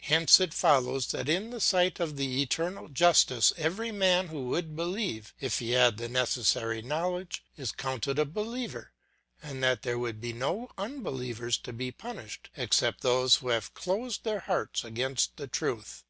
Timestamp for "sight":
1.60-2.00